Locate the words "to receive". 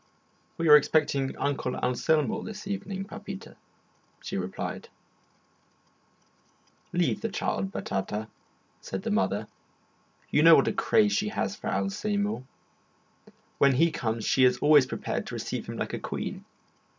15.27-15.67